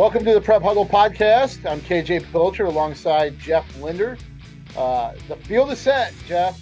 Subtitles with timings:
[0.00, 1.70] Welcome to the Prep Huddle podcast.
[1.70, 4.16] I'm KJ Pilcher alongside Jeff Linder.
[4.74, 6.58] Uh, the field is set, Jeff,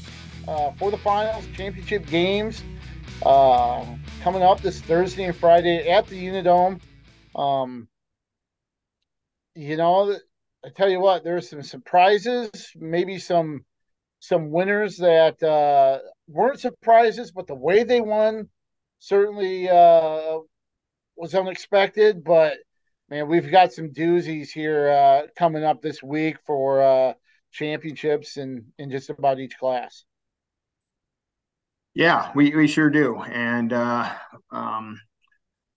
[0.48, 2.64] uh, for the finals, championship games
[3.24, 3.84] uh,
[4.22, 6.80] coming up this Thursday and Friday at the Unidome.
[7.36, 7.86] Um,
[9.54, 10.16] you know,
[10.64, 13.64] I tell you what, there's some surprises, maybe some
[14.18, 18.48] some winners that uh, weren't surprises, but the way they won
[18.98, 20.38] certainly uh,
[21.16, 22.24] was unexpected.
[22.24, 22.54] But
[23.08, 27.12] man, we've got some doozies here uh, coming up this week for uh,
[27.52, 30.04] championships in in just about each class.
[31.94, 34.12] Yeah, we, we sure do, and uh,
[34.52, 35.00] um,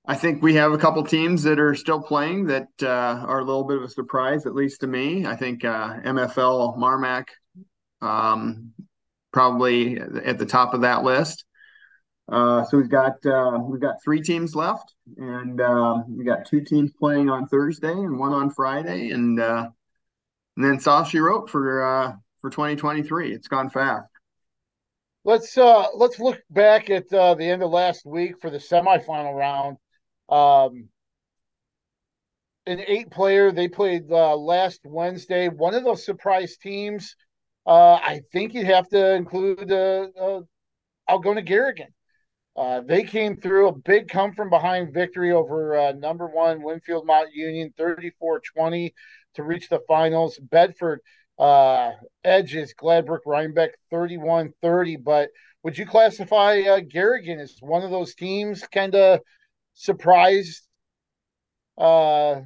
[0.06, 2.86] I think we have a couple teams that are still playing that uh,
[3.26, 5.26] are a little bit of a surprise, at least to me.
[5.26, 7.26] I think uh, MFL Marmac
[8.02, 8.74] um,
[9.32, 11.46] probably at the top of that list.
[12.30, 16.62] Uh, so we've got uh, we've got three teams left, and uh, we got two
[16.62, 19.70] teams playing on Thursday and one on Friday, and uh,
[20.56, 23.34] and then all she wrote for uh, for 2023.
[23.34, 24.08] It's gone fast.
[25.24, 29.36] Let's uh, let's look back at uh, the end of last week for the semifinal
[29.36, 29.78] round.
[30.30, 30.90] Um,
[32.66, 35.50] an eight player they played uh, last Wednesday.
[35.50, 37.16] One of those surprise teams.
[37.66, 40.42] Uh, I think you'd have to include uh, uh,
[41.10, 41.94] Algona Garrigan.
[42.56, 47.06] Uh, they came through a big come from behind victory over uh, number one Winfield
[47.06, 48.94] Mount Union 34 20
[49.36, 50.38] to reach the finals.
[50.38, 51.00] Bedford
[51.40, 51.92] uh,
[52.24, 54.98] edges Gladbrook Reinbeck 31 30.
[54.98, 55.30] But
[55.64, 59.22] would you classify uh, Garrigan as one of those teams kind of
[59.74, 60.68] surprised
[61.78, 62.42] uh,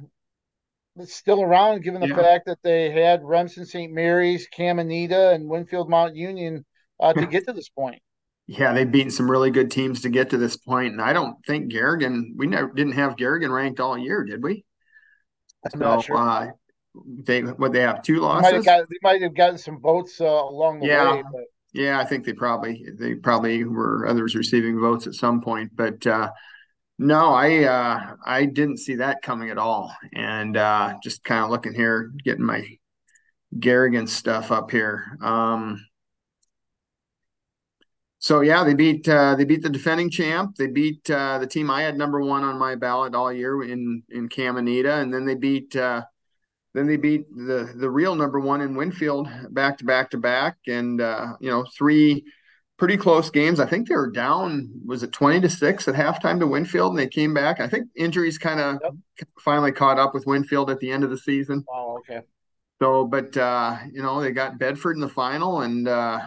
[1.04, 2.16] still around given the yeah.
[2.16, 3.92] fact that they had Remsen St.
[3.92, 6.64] Mary's, Caminita, and Winfield Mount Union
[7.00, 8.00] uh, to get to this point?
[8.48, 11.36] Yeah, they've beaten some really good teams to get to this point, and I don't
[11.46, 12.34] think Garrigan.
[12.36, 14.64] We never didn't have Garrigan ranked all year, did we?
[15.64, 16.16] I'm so, not sure.
[16.16, 16.46] Uh,
[17.24, 18.44] they what they have two losses.
[18.44, 21.14] They might have, got, they might have gotten some votes uh, along the yeah.
[21.14, 21.22] way.
[21.22, 21.42] But...
[21.72, 26.06] Yeah, I think they probably they probably were others receiving votes at some point, but
[26.06, 26.30] uh,
[26.98, 31.50] no, I uh, I didn't see that coming at all, and uh, just kind of
[31.50, 32.64] looking here, getting my
[33.58, 35.18] Garrigan stuff up here.
[35.20, 35.84] Um,
[38.26, 40.56] so yeah, they beat uh, they beat the defending champ.
[40.56, 44.02] They beat uh, the team I had number one on my ballot all year in
[44.10, 46.02] in Caminita, and then they beat uh,
[46.74, 50.56] then they beat the the real number one in Winfield back to back to back,
[50.66, 52.24] and uh, you know three
[52.78, 53.60] pretty close games.
[53.60, 56.98] I think they were down was it twenty to six at halftime to Winfield, and
[56.98, 57.60] they came back.
[57.60, 59.28] I think injuries kind of yep.
[59.38, 61.64] finally caught up with Winfield at the end of the season.
[61.72, 62.22] Oh, okay.
[62.82, 66.22] So, but uh, you know they got Bedford in the final, and uh,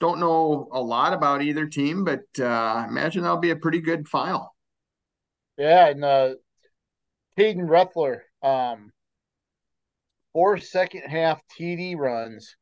[0.00, 4.08] don't know a lot about either team, but uh, imagine that'll be a pretty good
[4.08, 4.54] final.
[5.58, 6.34] Yeah, and uh,
[7.38, 8.92] Caden Rethler, um,
[10.32, 12.56] four second half TD runs,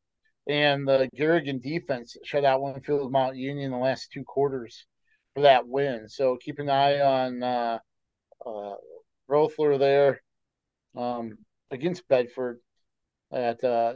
[0.47, 4.85] and the Garrigan defense shut out Winfield Mount Union the last two quarters
[5.33, 6.09] for that win.
[6.09, 7.79] So keep an eye on uh,
[8.45, 8.73] uh,
[9.29, 10.21] Rethler there
[10.97, 11.37] um,
[11.71, 12.59] against Bedford.
[13.31, 13.93] At, uh,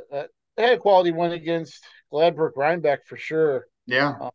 [0.58, 3.66] had a quality win against Gladbrook Reinbeck for sure.
[3.88, 4.14] Yeah.
[4.22, 4.30] Um,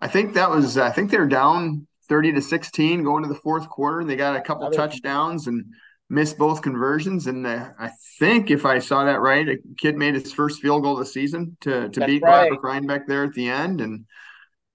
[0.00, 3.68] I think that was I think they're down 30 to 16 going to the fourth
[3.68, 5.66] quarter and they got a couple touchdowns and
[6.08, 10.14] missed both conversions and uh, I think if I saw that right a kid made
[10.14, 12.48] his first field goal of the season to to beat right.
[12.48, 14.06] Gladbrook Reinbeck there at the end and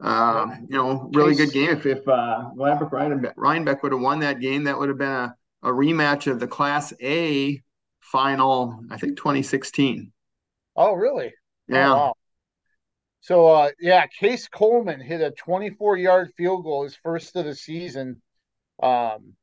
[0.02, 1.70] um, you know, really good game.
[1.72, 5.10] If if uh, Gladbrook Reinbeck, Reinbeck would have won that game, that would have been
[5.10, 7.62] a, a rematch of the Class A
[8.00, 10.14] final, I think 2016.
[10.78, 11.34] Oh, really?
[11.68, 11.92] Yeah.
[11.92, 12.14] Oh, wow.
[13.22, 17.56] So, uh, yeah, Case Coleman hit a 24 yard field goal, his first of the
[17.56, 18.22] season,
[18.82, 19.34] um,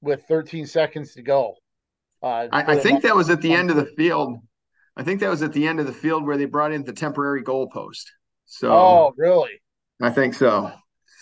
[0.00, 1.54] with 13 seconds to go.
[2.22, 4.38] Uh, I, I think that was at the end of the field.
[4.96, 6.92] I think that was at the end of the field where they brought in the
[6.92, 8.04] temporary goalpost.
[8.46, 9.60] So, oh, really?
[10.00, 10.72] I think so.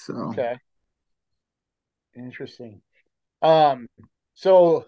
[0.05, 0.57] So, okay,
[2.15, 2.83] interesting.
[3.43, 3.89] Um,
[4.35, 4.87] so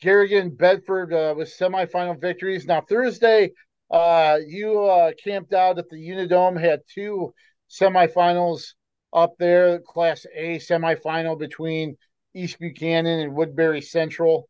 [0.00, 2.66] Garrigan, Bedford uh, with semifinal victories.
[2.66, 3.52] Now Thursday,
[3.94, 7.32] uh, you uh, camped out at the Unidome, had two
[7.70, 8.72] semifinals
[9.12, 9.78] up there.
[9.78, 11.96] Class A semifinal between
[12.34, 14.48] East Buchanan and Woodbury Central,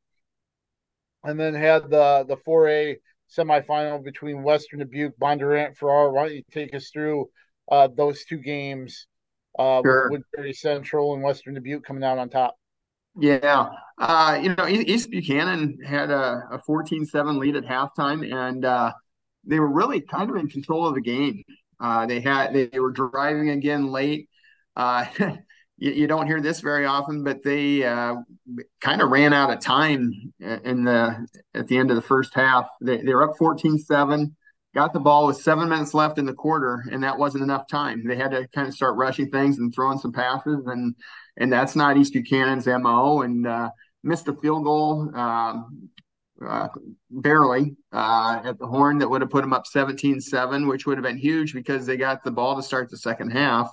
[1.25, 2.97] and then had the the 4A
[3.31, 6.11] semifinal between Western Dubuque, Bondurant, Farrar.
[6.11, 7.29] Why don't you take us through
[7.71, 9.07] uh, those two games
[9.59, 10.09] uh, sure.
[10.11, 12.57] with Woodbury Central and Western Dubuque coming out on top?
[13.21, 13.69] Yeah.
[13.99, 18.93] Uh, you know, East Buchanan had a, a 14-7 lead at halftime, and uh,
[19.47, 21.43] they were really kind of in control of the game.
[21.81, 24.29] Uh, they had they, they, were driving again late.
[24.77, 25.05] Uh,
[25.79, 28.15] you, you, don't hear this very often, but they uh,
[28.81, 32.69] kind of ran out of time in the at the end of the first half.
[32.81, 34.33] They, they were up 14-7,
[34.75, 38.07] got the ball with seven minutes left in the quarter, and that wasn't enough time.
[38.07, 40.95] They had to kind of start rushing things and throwing some passes, and
[41.37, 43.23] and that's not East Buchanan's mo.
[43.23, 43.71] And uh,
[44.05, 45.11] missed a field goal.
[45.17, 45.89] Um,
[46.49, 46.69] uh,
[47.11, 51.05] barely uh, at the horn that would have put them up 17-7 which would have
[51.05, 53.71] been huge because they got the ball to start the second half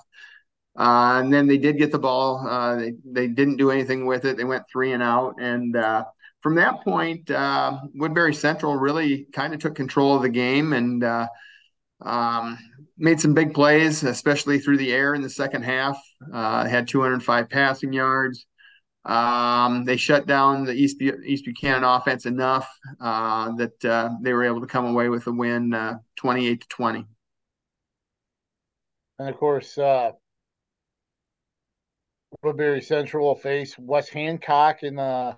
[0.76, 2.46] uh, and then they did get the ball.
[2.46, 4.36] Uh, they, they didn't do anything with it.
[4.36, 5.34] They went three and out.
[5.38, 6.04] And uh,
[6.40, 7.30] from that point,
[7.94, 11.04] Woodbury Central really kind of took control of the game and
[12.00, 12.58] um,
[12.96, 16.00] made some big plays, especially through the air in the second half.
[16.32, 18.46] Had 205 passing yards.
[19.04, 22.68] Um, they shut down the East, East Buchanan offense enough
[23.00, 27.06] that they were able to come away with a win 28 to 20.
[29.18, 29.78] And of course,
[32.42, 35.36] Woodbury Central will face West Hancock in the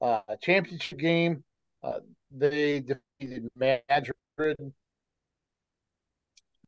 [0.00, 1.42] uh, championship game.
[1.82, 2.00] Uh,
[2.30, 4.56] they defeated Madrid.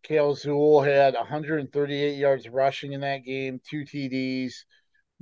[0.03, 4.53] Kale Zool had 138 yards rushing in that game, two TDs.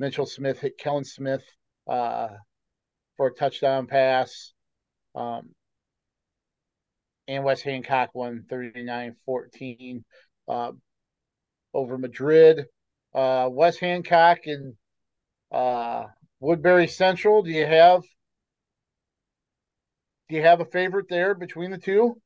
[0.03, 1.45] Mitchell Smith hit Kellen Smith
[1.89, 2.27] uh,
[3.17, 4.53] for a touchdown pass.
[5.15, 5.51] Um,
[7.29, 10.05] and West Hancock won 39 14
[10.49, 10.73] uh,
[11.73, 12.67] over Madrid
[13.15, 14.75] uh, West Hancock and
[15.53, 16.07] uh,
[16.41, 17.43] Woodbury Central.
[17.43, 18.03] Do you have
[20.29, 22.21] do you have a favorite there between the two?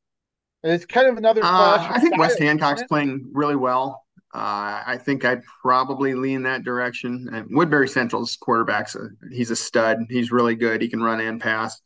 [0.63, 1.43] It's kind of another.
[1.45, 4.06] Uh, I think West Hancock's playing really well.
[4.35, 7.29] Uh, I think I'd probably lean that direction.
[7.33, 9.99] And Woodbury Central's quarterback's a, he's a stud.
[10.11, 10.83] He's really good.
[10.83, 11.81] He can run and pass.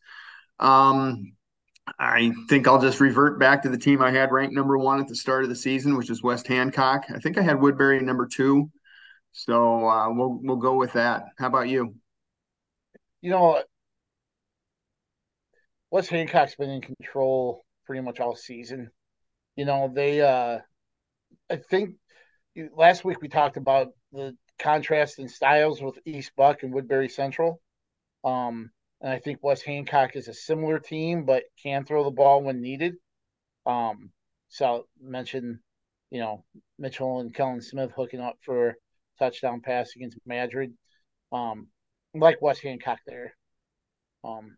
[0.59, 1.33] Um,
[1.99, 5.09] I think I'll just revert back to the team I had ranked number one at
[5.09, 7.05] the start of the season, which is West Hancock.
[7.15, 8.71] I think I had Woodbury number two.
[9.33, 11.25] So uh, we'll we'll go with that.
[11.39, 11.95] How about you?
[13.21, 13.63] You know,
[15.91, 18.91] West Hancock's been in control pretty much all season.
[19.57, 20.59] You know, they uh
[21.51, 21.97] I think
[22.77, 27.61] last week we talked about the contrast in styles with East Buck and Woodbury Central.
[28.25, 28.71] Um
[29.01, 32.61] and I think West Hancock is a similar team, but can throw the ball when
[32.61, 32.97] needed.
[33.65, 34.11] Um,
[34.49, 35.61] so mention,
[36.11, 36.45] you know,
[36.79, 38.77] Mitchell and Kellen Smith hooking up for
[39.19, 40.75] touchdown pass against Madrid.
[41.33, 41.69] Um,
[42.15, 43.35] like West Hancock there,
[44.25, 44.57] um,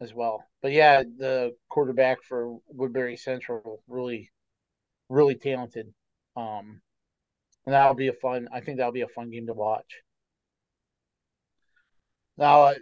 [0.00, 0.44] as well.
[0.60, 4.30] But yeah, the quarterback for Woodbury Central really,
[5.08, 5.94] really talented.
[6.36, 6.82] Um,
[7.68, 8.48] and that'll be a fun.
[8.50, 10.00] I think that'll be a fun game to watch.
[12.38, 12.74] Now, uh,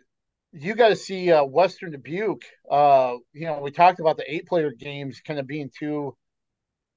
[0.52, 2.44] you got to see uh, Western Dubuque.
[2.70, 6.16] Uh, you know, we talked about the eight-player games kind of being two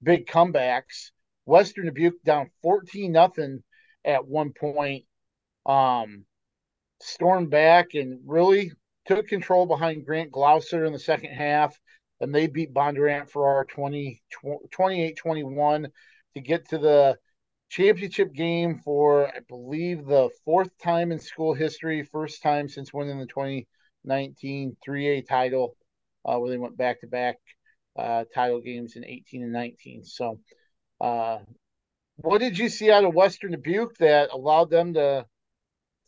[0.04, 1.10] big comebacks.
[1.46, 3.64] Western Dubuque down fourteen nothing
[4.06, 5.06] at one point
[5.66, 6.26] um,
[7.02, 8.72] stormed back and really
[9.08, 11.76] took control behind Grant Gloucester in the second half.
[12.22, 14.22] And they beat Bondurant Farrar 20,
[14.70, 15.88] 28 21
[16.36, 17.18] to get to the
[17.70, 23.20] championship game for, I believe, the fourth time in school history, first time since winning
[23.20, 25.76] the 2019 3A title,
[26.26, 27.38] uh, where they went back to back
[28.34, 30.04] title games in 18 and 19.
[30.04, 30.40] So,
[31.02, 31.40] uh,
[32.18, 35.26] what did you see out of Western Dubuque that allowed them to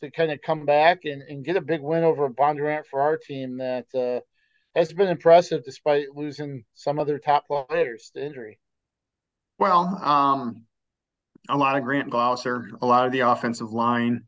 [0.01, 3.57] to kind of come back and, and get a big win over Bondurant Farrar team
[3.57, 4.19] that uh,
[4.75, 8.59] has been impressive despite losing some of their top players to injury?
[9.59, 10.63] Well, um,
[11.49, 14.23] a lot of Grant Gloucester, a lot of the offensive line.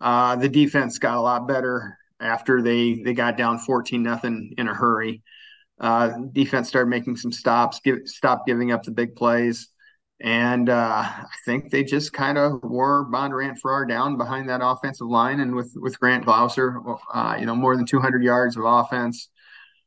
[0.00, 4.68] Uh, the defense got a lot better after they they got down 14 nothing in
[4.68, 5.22] a hurry.
[5.80, 9.68] Uh, defense started making some stops, give, stop giving up the big plays.
[10.20, 15.06] And uh, I think they just kind of wore Bondurant Farrar down behind that offensive
[15.06, 16.80] line, and with with Grant Gloucester,
[17.14, 19.28] uh, you know, more than 200 yards of offense,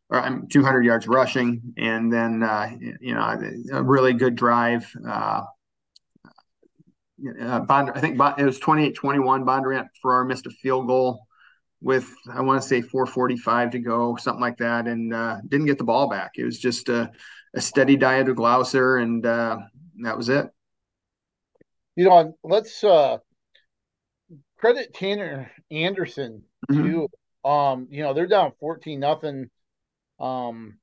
[0.10, 2.70] or um, 200 yards rushing, and then uh,
[3.02, 3.38] you know
[3.74, 4.90] a really good drive.
[7.26, 8.96] Uh, uh, Bond, I think it was 28-21.
[9.46, 11.28] Bondurant Farrar missed a field goal
[11.82, 15.80] with I want to say 4:45 to go, something like that, and uh, didn't get
[15.80, 16.34] the ball back.
[16.38, 17.12] It was just a,
[17.56, 20.48] a steady diet of Gloucester and that was it.
[21.96, 23.18] You know, let's uh
[24.58, 26.84] credit Tanner Anderson mm-hmm.
[26.84, 27.08] too.
[27.50, 29.50] Um, you know, they're down 14 nothing
[30.20, 30.78] um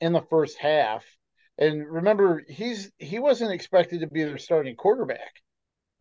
[0.00, 1.04] in the first half.
[1.58, 5.40] And remember, he's he wasn't expected to be their starting quarterback.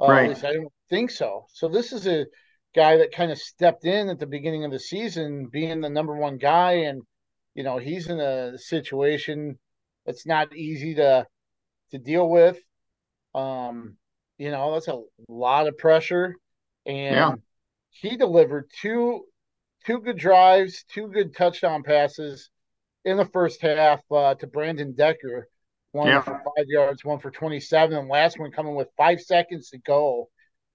[0.02, 0.24] Uh, right.
[0.24, 1.46] At least I don't think so.
[1.50, 2.26] So this is a
[2.76, 6.16] guy that kind of stepped in at the beginning of the season, being the number
[6.16, 7.02] one guy, and
[7.56, 9.60] you know he's in a situation
[10.06, 11.26] that's not easy to
[11.92, 12.60] to deal with.
[13.36, 13.98] Um,
[14.38, 16.36] you know, that's a lot of pressure.
[16.86, 17.36] and yeah.
[17.90, 19.26] he delivered two
[19.86, 22.50] two good drives, two good touchdown passes
[23.06, 25.50] in the first half uh, to Brandon Decker.
[25.94, 26.22] One yeah.
[26.22, 30.28] for five yards, one for 27, and last one coming with five seconds to go.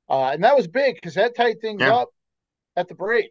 [0.08, 1.92] Uh, and that was big because that tied things yeah.
[1.92, 2.08] up
[2.76, 3.30] at the break.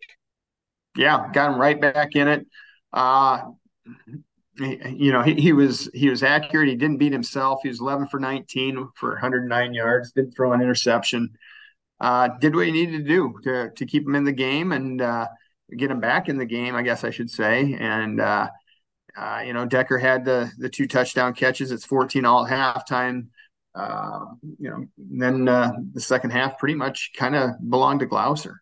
[0.97, 2.45] Yeah, got him right back in it.
[2.91, 3.39] Uh,
[4.59, 6.67] you know, he, he was he was accurate.
[6.67, 7.61] He didn't beat himself.
[7.63, 10.11] He was 11 for 19 for 109 yards.
[10.11, 11.37] Didn't throw an interception.
[12.01, 15.01] Uh, did what he needed to do to to keep him in the game and
[15.01, 15.27] uh,
[15.77, 16.75] get him back in the game.
[16.75, 17.77] I guess I should say.
[17.79, 18.19] And
[19.17, 21.71] uh, you know, Decker had the the two touchdown catches.
[21.71, 23.27] It's 14 all at halftime.
[23.73, 24.25] Uh,
[24.59, 28.61] you know, then uh, the second half pretty much kind of belonged to Gloucester.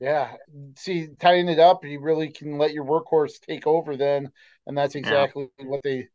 [0.00, 0.32] Yeah,
[0.76, 4.30] see, tying it up, you really can let your workhorse take over then,
[4.66, 5.66] and that's exactly yeah.
[5.66, 6.08] what they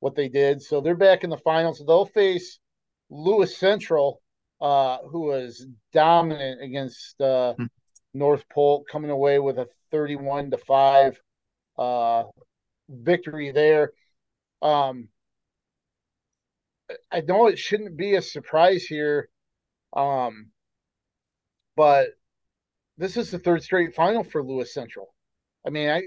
[0.00, 0.62] what they did.
[0.62, 1.82] So they're back in the finals.
[1.84, 2.58] They'll face
[3.10, 4.20] Lewis Central,
[4.60, 7.64] uh, who was dominant against uh, hmm.
[8.14, 11.20] North Polk, coming away with a thirty-one to five
[11.78, 12.24] uh,
[12.88, 13.92] victory there.
[14.62, 15.08] Um,
[17.10, 19.28] I know it shouldn't be a surprise here,
[19.94, 20.50] um,
[21.76, 22.08] but
[22.96, 25.14] this is the third straight final for Lewis Central.
[25.66, 26.02] I mean, I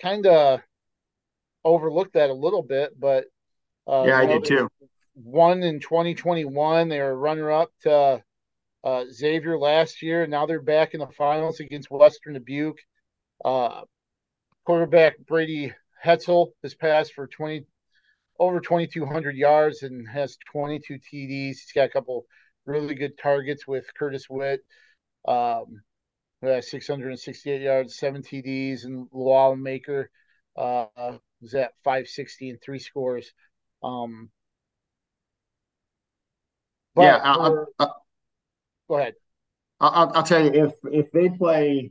[0.00, 0.60] kind of
[1.64, 3.26] overlooked that a little bit, but
[3.86, 4.68] uh, yeah, I did too.
[5.14, 8.22] One in 2021, they were runner up to
[8.82, 10.26] uh, Xavier last year.
[10.26, 12.80] Now they're back in the finals against Western Dubuque.
[13.44, 13.82] Uh,
[14.64, 15.72] quarterback Brady
[16.04, 17.66] Hetzel has passed for 20
[18.38, 21.48] over 2,200 yards and has 22 TDs.
[21.48, 22.26] He's got a couple
[22.66, 24.60] really good targets with Curtis Witt.
[25.26, 25.82] Um,
[26.44, 30.10] uh, 668 yards, seven TDs, and Llewellyn Maker
[30.56, 30.86] uh,
[31.40, 33.32] was at 560 and three scores.
[33.82, 34.30] Um,
[36.96, 38.04] yeah, I'll, I'll,
[38.88, 39.14] go ahead.
[39.80, 41.90] I'll, I'll, tell you if if they play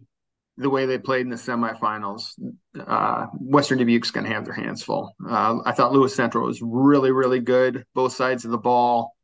[0.57, 2.33] the way they played in the semifinals,
[2.79, 5.15] uh, Western Dubuque's going to have their hands full.
[5.27, 9.15] Uh, I thought Lewis Central was really, really good, both sides of the ball,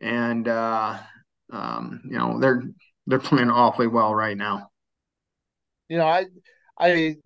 [0.00, 0.98] and uh,
[1.52, 2.62] um, you know they're
[3.06, 4.70] they're playing awfully well right now.
[5.88, 6.26] You know, I
[6.78, 7.16] I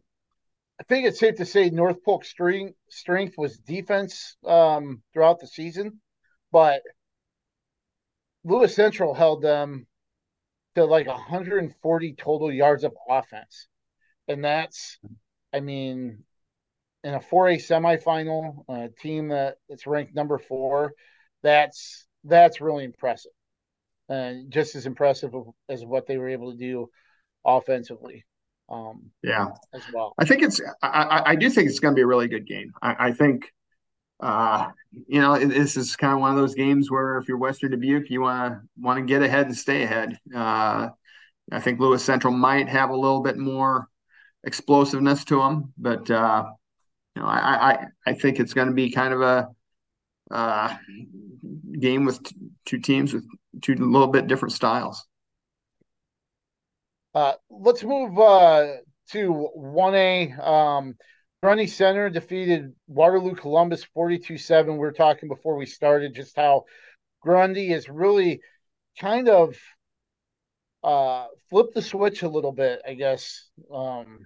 [0.80, 5.48] I think it's safe to say North Polk strength strength was defense um, throughout the
[5.48, 6.00] season,
[6.52, 6.82] but
[8.44, 9.86] Lewis Central held them
[10.74, 13.68] to like 140 total yards of offense,
[14.28, 14.98] and that's,
[15.52, 16.24] I mean,
[17.04, 20.94] in a 4A semifinal, a team that it's ranked number four,
[21.42, 23.32] that's that's really impressive
[24.12, 25.32] and just as impressive
[25.68, 26.90] as what they were able to do
[27.44, 28.24] offensively.
[28.68, 30.14] Um, yeah, as well.
[30.18, 30.60] I think it's.
[30.82, 32.72] I, I do think it's going to be a really good game.
[32.80, 33.52] I, I think,
[34.22, 34.70] uh,
[35.08, 38.08] you know, this is kind of one of those games where if you're Western Dubuque,
[38.08, 40.16] you want to want to get ahead and stay ahead.
[40.34, 40.90] Uh,
[41.50, 43.88] I think Lewis Central might have a little bit more
[44.44, 46.44] explosiveness to them, but uh,
[47.16, 49.48] you know, I, I I think it's going to be kind of a
[50.30, 50.76] uh,
[51.80, 53.26] game with t- two teams with
[53.60, 55.04] two little bit different styles.
[57.14, 58.76] Uh, let's move uh,
[59.10, 60.38] to 1A.
[60.38, 60.94] Um,
[61.42, 64.74] Grundy Center defeated Waterloo Columbus 42 7.
[64.74, 66.64] We were talking before we started just how
[67.20, 68.40] Grundy is really
[69.00, 69.56] kind of
[70.84, 73.48] uh, flipped the switch a little bit, I guess.
[73.74, 74.20] Um,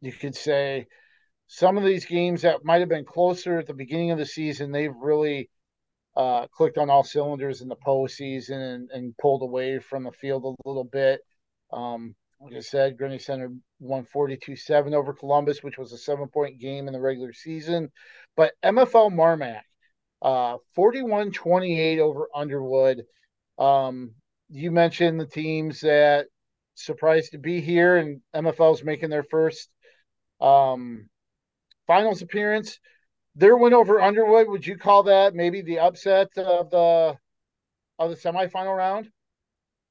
[0.00, 0.88] you could say
[1.46, 4.72] some of these games that might have been closer at the beginning of the season,
[4.72, 5.48] they've really
[6.16, 10.44] uh, clicked on all cylinders in the postseason and, and pulled away from the field
[10.44, 11.20] a little bit.
[11.72, 16.28] Um, like I said, Grundy Center won 42 7 over Columbus, which was a seven
[16.28, 17.90] point game in the regular season.
[18.36, 19.62] But MFL Marmac,
[20.22, 23.04] uh, 41 uh, 28 over Underwood.
[23.58, 24.12] Um,
[24.48, 26.26] you mentioned the teams that
[26.74, 29.68] surprised to be here, and MFL's making their first
[30.40, 31.08] um,
[31.86, 32.80] finals appearance.
[33.36, 37.16] Their win over Underwood, would you call that maybe the upset of the
[37.98, 39.10] of the semifinal round?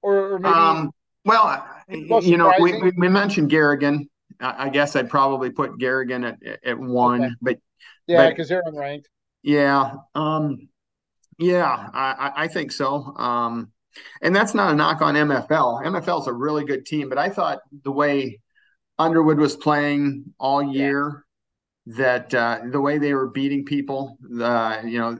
[0.02, 0.92] Or, or maybe um,
[1.26, 4.10] well, you know, we, we mentioned Garrigan.
[4.40, 7.34] I guess I'd probably put Garrigan at at one, okay.
[7.42, 7.58] but
[8.08, 9.06] yeah, because they're unranked.
[9.42, 10.70] Yeah, um,
[11.38, 13.16] yeah, I, I think so.
[13.16, 13.72] Um,
[14.22, 15.86] and that's not a knock on MFL.
[15.86, 18.42] MFL is a really good team, but I thought the way
[18.98, 21.26] Underwood was playing all year,
[21.86, 21.96] yeah.
[21.96, 25.18] that uh, the way they were beating people, uh, you know,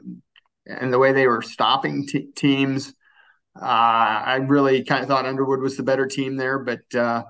[0.66, 2.94] and the way they were stopping t- teams,
[3.56, 7.24] uh, I really kind of thought Underwood was the better team there, but uh,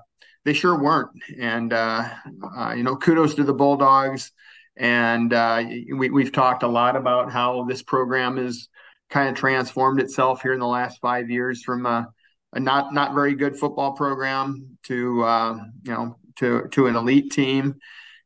[0.45, 1.11] they sure weren't.
[1.39, 2.09] And uh,
[2.57, 4.31] uh, you know, kudos to the Bulldogs.
[4.77, 5.63] And uh,
[5.95, 8.69] we, we've talked a lot about how this program has
[9.09, 12.07] kind of transformed itself here in the last five years from a
[12.53, 17.31] a not not very good football program to uh, you know to to an elite
[17.31, 17.75] team,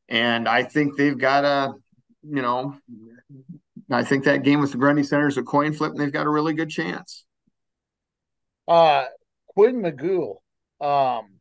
[0.09, 1.73] and I think they've got a
[2.23, 2.75] you know
[3.91, 6.25] I think that game with the Grundy Center is a coin flip, and they've got
[6.25, 7.24] a really good chance.
[8.67, 9.05] Uh,
[9.47, 10.37] Quinn McGough,
[10.81, 11.39] um,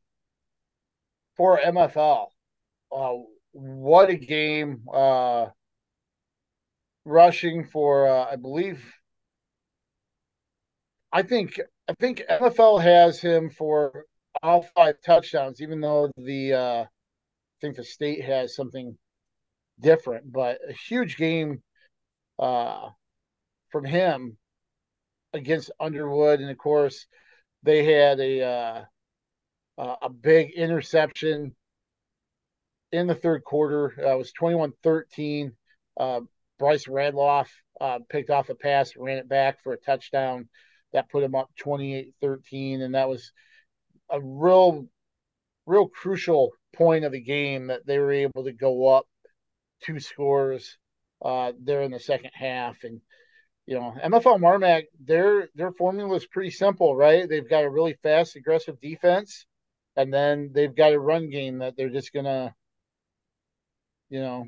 [1.37, 2.27] for MFL,
[2.93, 3.15] uh,
[3.53, 4.83] what a game!
[4.93, 5.47] Uh,
[7.05, 8.85] rushing for, uh, I believe,
[11.13, 14.07] I think I think MFL has him for
[14.43, 16.87] all five touchdowns, even though the uh, I
[17.61, 18.97] think the state has something
[19.81, 20.33] different.
[20.33, 21.63] But a huge game
[22.39, 22.89] uh,
[23.71, 24.37] from him
[25.35, 27.07] against Underwood, and of course
[27.63, 28.85] they had a uh,
[30.03, 31.55] a big interception
[32.93, 33.93] in the third quarter.
[33.99, 35.53] Uh, it was 21-13.
[35.99, 36.21] Uh,
[36.59, 37.49] Bryce Radloff
[37.81, 40.49] uh, picked off a pass, ran it back for a touchdown
[40.93, 43.33] that put him up 28-13 and that was
[44.11, 44.87] a real
[45.67, 49.07] real crucial point of the game that they were able to go up
[49.83, 50.79] two scores
[51.25, 52.85] uh, there in the second half.
[52.85, 53.01] And
[53.67, 57.29] you know, MFL Marmac, their their formula is pretty simple, right?
[57.29, 59.47] They've got a really fast, aggressive defense,
[59.97, 62.55] and then they've got a run game that they're just gonna,
[64.11, 64.47] you know,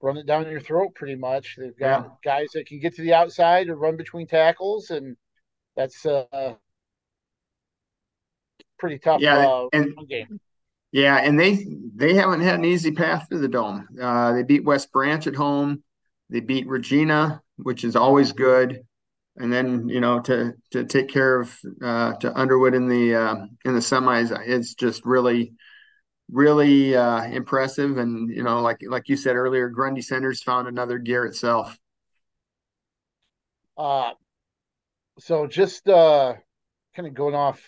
[0.00, 1.56] run it down your throat pretty much.
[1.58, 2.10] They've got yeah.
[2.24, 5.16] guys that can get to the outside or run between tackles, and
[5.76, 6.54] that's uh
[8.78, 9.20] pretty tough.
[9.20, 10.40] Yeah, uh, and game.
[10.90, 13.86] Yeah, and they they haven't had an easy path to the dome.
[14.00, 15.84] Uh, they beat West Branch at home.
[16.30, 18.82] They beat Regina, which is always good.
[19.36, 23.36] And then you know to to take care of uh, to Underwood in the uh,
[23.64, 25.52] in the semis, it's just really
[26.30, 27.98] really uh, impressive.
[27.98, 31.78] And you know, like like you said earlier, Grundy Centers found another gear itself.
[33.76, 34.12] Uh,
[35.20, 36.34] so just uh,
[36.96, 37.60] kind of going off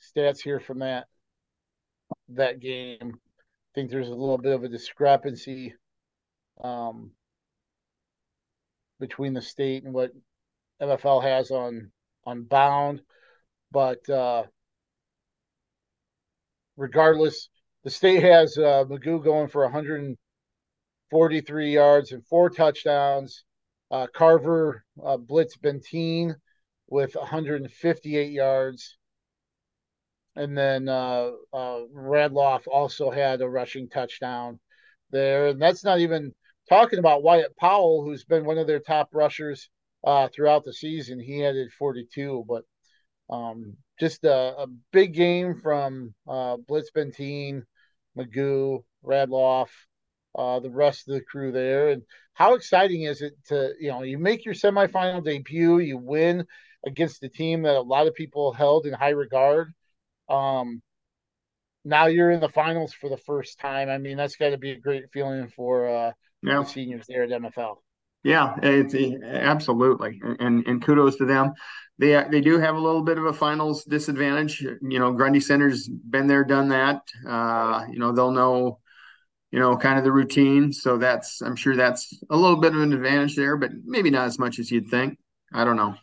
[0.00, 1.06] stats here from that
[2.30, 2.98] that game.
[3.00, 5.74] I think there's a little bit of a discrepancy
[6.62, 7.12] um,
[9.00, 10.12] between the state and what
[10.80, 11.90] MFL has on
[12.24, 13.02] on bound,
[13.72, 14.44] but uh,
[16.76, 17.48] regardless,
[17.84, 23.44] the state has uh, McGough going for 143 yards and four touchdowns.
[23.90, 26.34] Uh, Carver uh, Blitz Benteen
[26.88, 28.96] with 158 yards.
[30.36, 34.60] And then uh, uh, Radloff also had a rushing touchdown
[35.10, 36.32] there, and that's not even
[36.70, 39.68] talking about Wyatt Powell, who's been one of their top rushers
[40.04, 41.20] uh, throughout the season.
[41.20, 42.64] He added 42, but
[43.28, 47.62] um, just a, a, big game from uh, Blitz Benteen,
[48.16, 49.68] McGough, Radloff,
[50.36, 51.90] uh, the rest of the crew there.
[51.90, 52.02] And
[52.32, 56.46] how exciting is it to, you know, you make your semifinal debut, you win
[56.86, 59.74] against the team that a lot of people held in high regard
[60.30, 60.80] um,
[61.84, 63.88] now you're in the finals for the first time.
[63.88, 66.64] I mean, that's got to be a great feeling for uh, yeah.
[66.64, 67.76] seniors there at MFL.
[68.22, 71.54] Yeah, it's absolutely, and and kudos to them.
[71.98, 74.60] They they do have a little bit of a finals disadvantage.
[74.60, 77.00] You know, Grundy Center's been there, done that.
[77.26, 78.78] Uh, you know, they'll know,
[79.50, 80.70] you know, kind of the routine.
[80.72, 84.26] So that's I'm sure that's a little bit of an advantage there, but maybe not
[84.26, 85.18] as much as you'd think.
[85.52, 85.94] I don't know.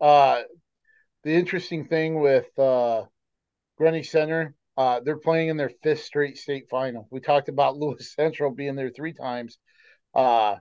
[0.00, 0.42] Uh,
[1.24, 3.04] the interesting thing with uh,
[3.76, 7.08] Grundy Center, uh, they're playing in their fifth straight state final.
[7.10, 9.58] We talked about Lewis Central being there three times.
[10.14, 10.56] Uh,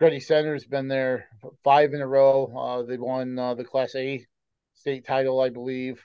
[0.00, 1.28] Grundy Center's been there
[1.62, 2.52] five in a row.
[2.56, 4.26] Uh, they won uh, the Class A
[4.74, 6.04] state title, I believe,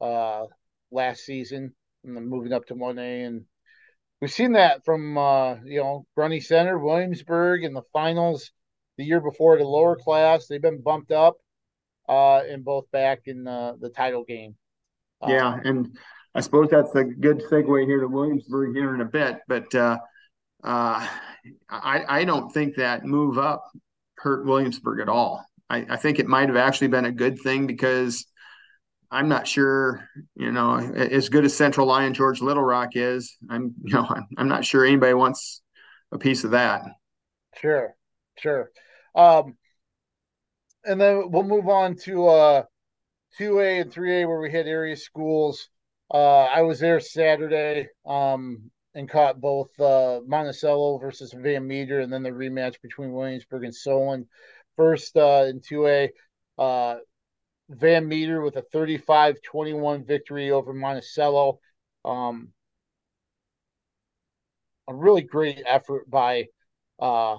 [0.00, 0.44] uh,
[0.90, 3.24] last season, and then moving up to one A.
[3.24, 3.44] And
[4.22, 8.52] we've seen that from uh, you know Grundy Center, Williamsburg in the finals
[8.96, 10.46] the year before the lower class.
[10.46, 11.36] They've been bumped up
[12.08, 14.56] uh, and both back in the, the title game.
[15.26, 15.98] Yeah, um, and
[16.34, 19.40] I suppose that's a good segue here to Williamsburg here in a bit.
[19.46, 19.98] But uh,
[20.62, 21.06] uh,
[21.68, 23.64] I, I don't think that move up
[24.16, 25.44] hurt Williamsburg at all.
[25.70, 28.26] I, I think it might have actually been a good thing because
[29.10, 33.74] I'm not sure, you know, as good as Central Lyon George Little Rock is, I'm,
[33.84, 35.62] you know, I'm, I'm not sure anybody wants
[36.10, 36.82] a piece of that.
[37.56, 37.94] Sure,
[38.38, 38.70] sure.
[39.14, 39.56] Um,
[40.84, 42.62] and then we'll move on to uh
[43.38, 45.68] 2A and 3A where we had area schools.
[46.12, 52.12] Uh I was there Saturday um and caught both uh Monticello versus Van Meter and
[52.12, 54.26] then the rematch between Williamsburg and Solon.
[54.76, 56.10] First uh in 2A
[56.58, 56.96] uh
[57.70, 61.58] Van Meter with a 35-21 victory over Monticello.
[62.04, 62.48] Um
[64.86, 66.46] a really great effort by
[67.00, 67.36] uh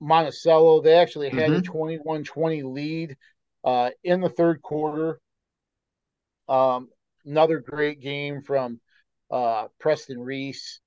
[0.00, 0.82] Monticello.
[0.82, 1.60] They actually had mm-hmm.
[1.60, 3.16] a 21 20 lead
[3.64, 5.18] uh, in the third quarter.
[6.48, 6.88] Um,
[7.24, 8.80] another great game from
[9.30, 10.80] uh, Preston Reese.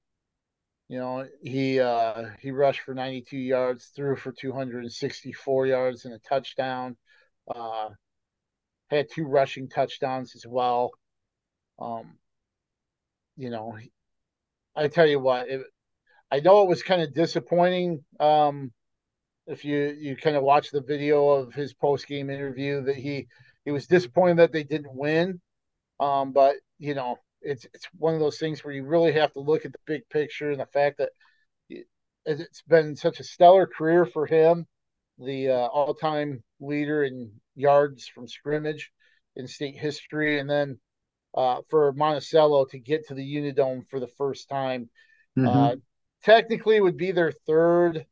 [0.90, 6.20] You know, he uh, he rushed for 92 yards, threw for 264 yards and a
[6.20, 6.96] touchdown.
[7.54, 7.90] Uh,
[8.90, 10.92] had two rushing touchdowns as well.
[11.80, 12.18] Um,
[13.36, 13.78] you know,
[14.76, 15.62] I tell you what, it,
[16.32, 18.04] I know it was kind of disappointing.
[18.20, 18.72] Um,
[19.46, 23.28] if you you kind of watch the video of his post game interview, that he
[23.66, 25.42] he was disappointed that they didn't win.
[26.00, 29.40] Um, but you know, it's it's one of those things where you really have to
[29.40, 31.10] look at the big picture and the fact that
[32.26, 34.68] it's been such a stellar career for him,
[35.18, 38.92] the uh, all time leader in yards from scrimmage
[39.36, 40.78] in state history, and then
[41.36, 44.90] uh, for Monticello to get to the Unidome for the first time.
[45.38, 45.48] Mm-hmm.
[45.48, 45.76] Uh,
[46.24, 48.06] technically, would be their third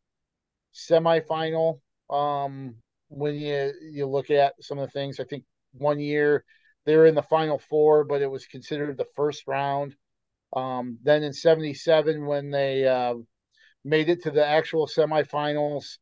[0.74, 1.80] semifinal.
[2.10, 2.76] Um,
[3.10, 5.43] when you you look at some of the things, I think
[5.74, 6.45] one year
[6.86, 9.95] they were in the final four, but it was considered the first round.
[10.56, 13.15] Um, then in '77, when they uh,
[13.84, 15.98] made it to the actual semifinals,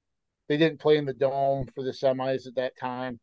[0.48, 3.20] they didn't play in the dome for the semis at that time.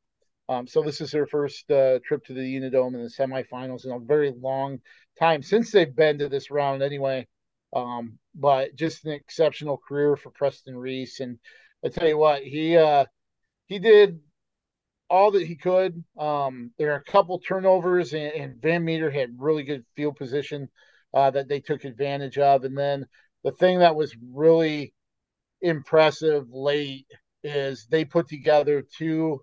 [0.49, 3.93] Um, so this is their first uh, trip to the Unidome in the semifinals in
[3.93, 4.81] a very long
[5.19, 7.29] time since they've been to this round anyway.
[7.75, 11.39] Um, but just an exceptional career for Preston Reese, and
[11.85, 13.05] I tell you what, he uh,
[13.67, 14.19] he did
[15.11, 16.03] all that he could.
[16.17, 20.69] Um, there are a couple turnovers, and, and, Van Meter had really good field position
[21.13, 22.65] uh, that they took advantage of.
[22.65, 23.07] And then
[23.43, 24.95] the thing that was really
[25.61, 27.07] impressive late
[27.43, 29.43] is they put together two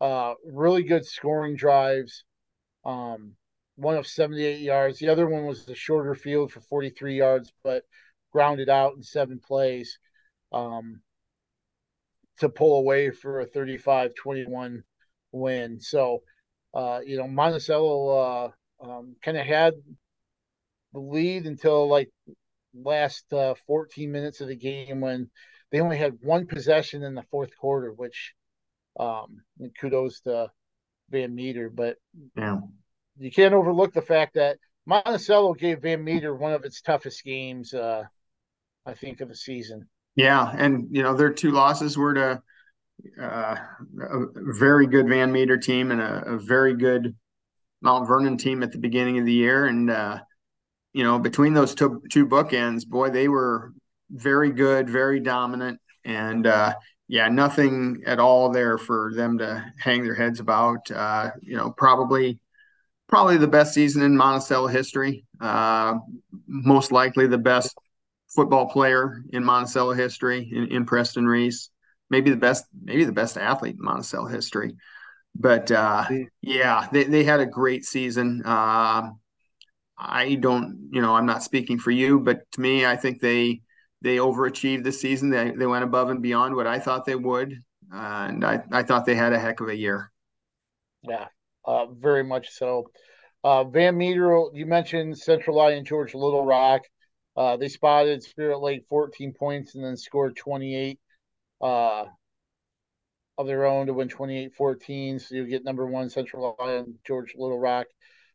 [0.00, 2.24] uh, really good scoring drives.
[2.84, 3.34] Um,
[3.76, 4.98] one of 78 yards.
[4.98, 7.84] The other one was the shorter field for 43 yards, but
[8.32, 9.98] grounded out in seven plays
[10.52, 11.00] um,
[12.38, 14.84] to pull away for a 35 21
[15.32, 15.80] win.
[15.80, 16.22] So,
[16.74, 18.50] uh, you know, Monticello uh,
[18.84, 19.74] um, kind of had
[20.92, 22.10] the lead until like
[22.74, 25.30] last uh, 14 minutes of the game when
[25.70, 28.34] they only had one possession in the fourth quarter, which
[28.98, 29.42] um,
[29.80, 30.50] kudos to
[31.10, 31.96] Van Meter, but
[32.36, 32.58] yeah,
[33.18, 37.72] you can't overlook the fact that Monticello gave Van Meter one of its toughest games,
[37.72, 38.04] uh,
[38.84, 39.88] I think, of the season.
[40.16, 42.42] Yeah, and you know their two losses were to
[43.20, 43.56] uh,
[44.00, 47.14] a very good Van Meter team and a, a, very good
[47.80, 50.18] Mount Vernon team at the beginning of the year, and uh,
[50.92, 53.72] you know between those two, two bookends, boy, they were
[54.10, 56.74] very good, very dominant, and uh,
[57.08, 60.90] yeah, nothing at all there for them to hang their heads about.
[60.90, 62.38] Uh, you know, probably
[63.08, 65.26] probably the best season in Monticello history.
[65.38, 65.96] Uh,
[66.46, 67.76] most likely the best
[68.34, 71.68] football player in Monticello history in, in, Preston Reese.
[72.12, 74.76] Maybe the best, maybe the best athlete in Monticello history.
[75.34, 76.04] But uh,
[76.42, 78.42] yeah, they, they had a great season.
[78.44, 79.10] Uh,
[79.98, 83.62] I don't, you know, I'm not speaking for you, but to me, I think they
[84.02, 85.30] they overachieved this season.
[85.30, 87.54] They they went above and beyond what I thought they would,
[87.90, 90.12] uh, and I I thought they had a heck of a year.
[91.02, 91.28] Yeah,
[91.64, 92.90] uh, very much so.
[93.42, 96.82] Uh, Van Meter, you mentioned Central Lyon George Little Rock.
[97.36, 101.00] Uh, they spotted Spirit Lake 14 points and then scored 28
[101.62, 102.04] uh,
[103.38, 105.18] of their own to win 28 14.
[105.18, 107.86] So you get number one Central Lyon George Little Rock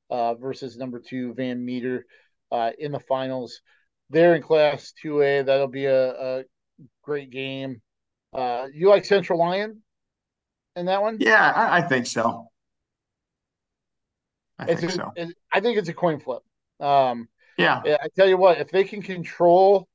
[0.10, 2.06] uh, versus number two Van Meter
[2.52, 3.62] uh, in the finals
[4.10, 5.46] they're in Class 2A.
[5.46, 6.44] That'll be a, a
[7.04, 7.82] great game.
[8.34, 9.82] Uh, you like Central Lyon
[10.76, 11.18] in that one?
[11.20, 12.48] Yeah, I, I think so.
[14.60, 15.12] I it's think a, so.
[15.16, 16.44] It, I think it's a coin flip.
[16.80, 17.82] Um, yeah.
[17.86, 19.88] I tell you what, if they can control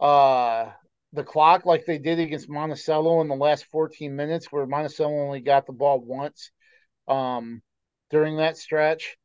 [0.00, 0.70] uh,
[1.14, 5.40] the clock like they did against Monticello in the last 14 minutes, where Monticello only
[5.40, 6.50] got the ball once
[7.06, 7.62] um,
[8.10, 9.16] during that stretch,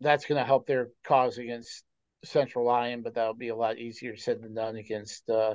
[0.00, 1.84] that's going to help their cause against
[2.24, 5.54] Central Lyon, but that'll be a lot easier said than done against uh,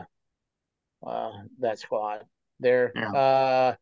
[1.05, 2.21] uh, that squad.
[2.61, 3.11] They're yeah.
[3.11, 3.75] uh,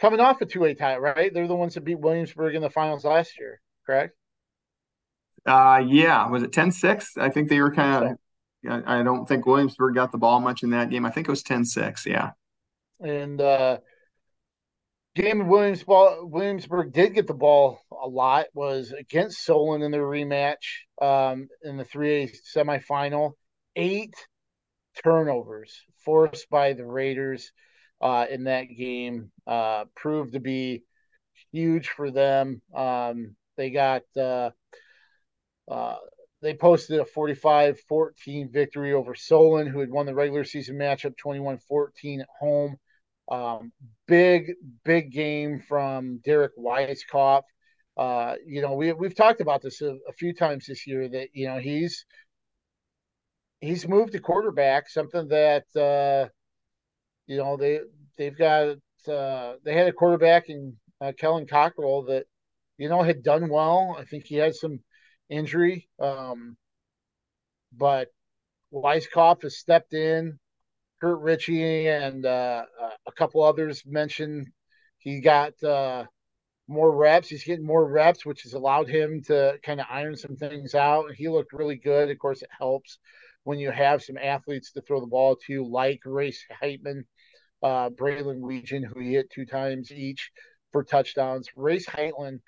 [0.00, 1.32] coming off a two A tie, right?
[1.32, 4.16] They're the ones that beat Williamsburg in the finals last year, correct?
[5.44, 6.28] Uh, yeah.
[6.28, 7.18] Was it 10-6?
[7.18, 8.18] I think they were kind of.
[8.68, 11.04] I don't think Williamsburg got the ball much in that game.
[11.04, 12.30] I think it was 10-6, Yeah.
[13.00, 13.78] And uh,
[15.16, 20.84] game Williams Williamsburg did get the ball a lot was against Solon in their rematch
[21.00, 23.32] um, in the 3A semifinal.
[23.74, 24.14] Eight
[25.02, 27.52] turnovers forced by the Raiders
[28.00, 30.82] uh, in that game uh, proved to be
[31.52, 32.62] huge for them.
[32.74, 34.50] Um, they got uh,
[35.68, 35.96] uh
[36.42, 42.20] they posted a 45-14 victory over Solon, who had won the regular season matchup 21-14
[42.20, 42.76] at home.
[43.30, 43.72] Um,
[44.08, 44.52] big,
[44.84, 47.42] big game from Derek Weiskopf.
[47.96, 51.28] Uh, you know, we we've talked about this a, a, few times this year that
[51.34, 52.06] you know he's
[53.60, 56.28] he's moved to quarterback, something that uh,
[57.26, 57.80] you know they
[58.16, 58.78] they've got
[59.08, 62.24] uh, they had a quarterback in uh, Kellen Cockrell that
[62.78, 63.94] you know had done well.
[63.98, 64.80] I think he had some
[65.32, 66.56] injury, um,
[67.72, 68.08] but
[68.72, 70.38] Weiskopf has stepped in.
[71.00, 72.64] Kurt Ritchie and uh,
[73.06, 74.46] a couple others mentioned
[74.98, 76.04] he got uh,
[76.68, 77.28] more reps.
[77.28, 81.12] He's getting more reps, which has allowed him to kind of iron some things out.
[81.12, 82.10] He looked really good.
[82.10, 82.98] Of course, it helps
[83.44, 87.02] when you have some athletes to throw the ball to, like Race Heitman,
[87.62, 90.30] uh, Braylon Weegen, who he hit two times each
[90.70, 91.48] for touchdowns.
[91.56, 92.38] Race Heitman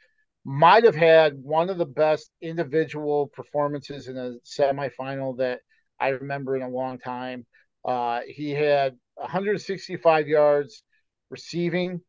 [0.44, 5.60] might have had one of the best individual performances in a semifinal that
[5.98, 7.46] I remember in a long time.
[7.84, 10.82] Uh, he had 165 yards
[11.30, 12.00] receiving,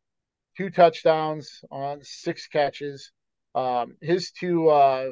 [0.56, 3.10] two touchdowns on six catches.
[3.54, 5.10] Um, his two, uh,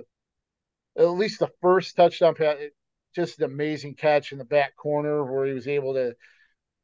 [0.98, 2.56] at least the first touchdown, pass,
[3.14, 6.14] just an amazing catch in the back corner where he was able to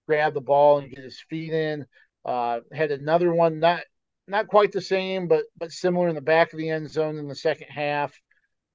[0.06, 1.84] grab the ball and get his feet in.
[2.24, 3.82] Uh, had another one, not
[4.30, 7.28] not quite the same, but but similar in the back of the end zone in
[7.28, 8.18] the second half.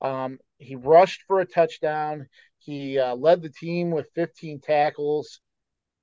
[0.01, 2.27] Um, he rushed for a touchdown.
[2.59, 5.39] He uh, led the team with 15 tackles.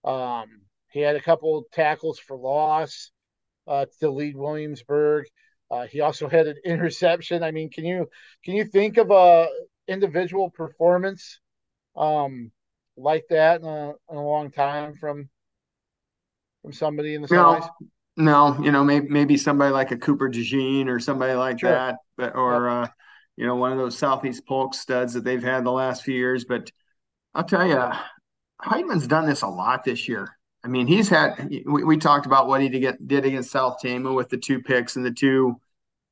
[0.04, 3.10] Um, he had a couple tackles for loss
[3.66, 5.26] uh, to lead Williamsburg.
[5.70, 7.42] Uh, he also had an interception.
[7.42, 8.08] I mean, can you
[8.44, 9.48] can you think of a
[9.88, 11.40] individual performance
[11.96, 12.50] um,
[12.96, 15.28] like that in a, in a long time from
[16.62, 17.68] from somebody in the no, size?
[18.16, 21.70] No, you know, maybe maybe somebody like a Cooper DeJean or somebody like sure.
[21.70, 22.88] that, but or yep.
[22.88, 22.92] uh,
[23.36, 26.44] you know, one of those Southeast Polk studs that they've had the last few years.
[26.44, 26.70] But
[27.34, 27.90] I'll tell you,
[28.62, 30.36] Heitman's done this a lot this year.
[30.62, 31.48] I mean, he's had.
[31.66, 34.60] We, we talked about what he did, get, did against South Tama with the two
[34.60, 35.56] picks and the 2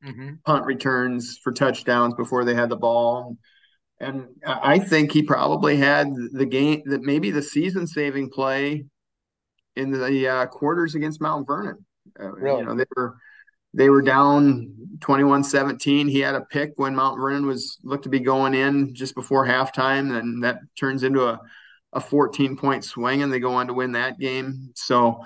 [0.04, 0.34] mm-hmm.
[0.46, 3.36] punt returns for touchdowns before they had the ball.
[4.00, 8.86] And I think he probably had the game that maybe the season saving play
[9.76, 11.84] in the uh, quarters against Mount Vernon.
[12.20, 12.60] Uh, really?
[12.60, 13.16] You know, they were
[13.72, 16.10] they were down 21-17.
[16.10, 19.46] He had a pick when Mount Vernon was looked to be going in just before
[19.46, 21.40] halftime, and that turns into a
[21.92, 24.70] a 14 point swing, and they go on to win that game.
[24.74, 25.24] So,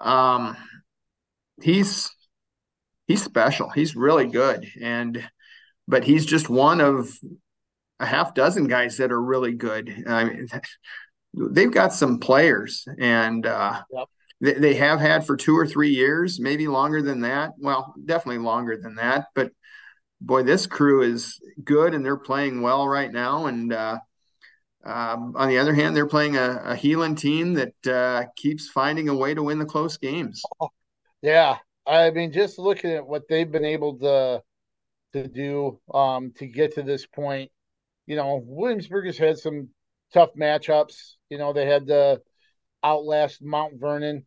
[0.00, 0.56] um,
[1.62, 2.10] he's
[3.06, 3.70] he's special.
[3.70, 5.28] He's really good, and
[5.88, 7.10] but he's just one of
[8.00, 10.04] a half dozen guys that are really good.
[10.06, 10.48] I mean,
[11.34, 14.08] they've got some players, and uh, yep.
[14.40, 17.52] They, they have had for two or three years, maybe longer than that.
[17.58, 19.26] Well, definitely longer than that.
[19.34, 19.52] But
[20.20, 23.46] boy, this crew is good, and they're playing well right now.
[23.46, 23.98] And uh,
[24.84, 29.14] um, on the other hand, they're playing a, a team that uh, keeps finding a
[29.14, 30.42] way to win the close games.
[31.22, 34.42] Yeah, I mean, just looking at what they've been able to
[35.12, 37.50] to do um, to get to this point
[38.06, 39.68] you know, Williamsburg has had some
[40.12, 41.14] tough matchups.
[41.30, 42.20] You know, they had to
[42.84, 44.26] outlast Mount Vernon,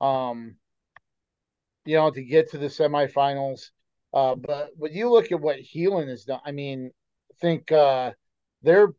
[0.00, 0.56] um,
[1.84, 3.70] you know, to get to the semifinals.
[4.12, 6.90] Uh, but when you look at what Heelan has done, I mean,
[7.30, 8.12] I think uh,
[8.62, 8.92] their